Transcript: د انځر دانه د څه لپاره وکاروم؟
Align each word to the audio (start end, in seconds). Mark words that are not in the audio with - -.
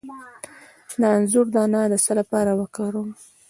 د 0.99 1.01
انځر 1.15 1.47
دانه 1.55 1.81
د 1.91 1.93
څه 2.05 2.11
لپاره 2.19 2.51
وکاروم؟ 2.59 3.09